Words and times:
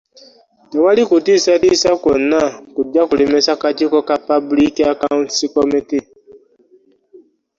Tewali 0.69 1.05
kutiisatiisa 1.05 1.89
kwonna 2.03 2.41
kujja 2.75 3.01
kulemesa 3.09 3.53
kakiiko 3.61 3.99
ka 4.07 4.15
Public 4.27 4.75
Accounts 4.91 5.37
Committee. 5.55 6.05